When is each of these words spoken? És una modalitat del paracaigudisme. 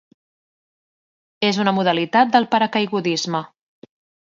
És 1.51 1.59
una 1.65 1.75
modalitat 1.81 2.33
del 2.39 2.49
paracaigudisme. 2.57 3.45